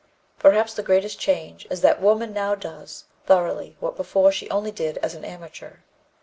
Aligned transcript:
"Perhaps 0.39 0.73
the 0.73 0.81
greatest 0.81 1.19
change 1.19 1.67
is 1.69 1.81
that 1.81 2.01
woman 2.01 2.33
now 2.33 2.55
does 2.55 3.03
thoroughly 3.27 3.77
what 3.79 3.95
before 3.95 4.31
she 4.31 4.49
only 4.49 4.71
did 4.71 4.97
as 5.03 5.13
an 5.13 5.23
amateur." 5.23 5.73